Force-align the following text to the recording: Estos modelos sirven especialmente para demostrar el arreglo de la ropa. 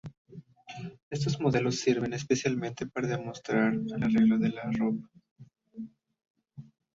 Estos 1.11 1.39
modelos 1.39 1.75
sirven 1.81 2.13
especialmente 2.13 2.87
para 2.87 3.05
demostrar 3.07 3.71
el 3.75 3.93
arreglo 4.03 4.39
de 4.39 4.49
la 4.49 4.63
ropa. 4.71 5.07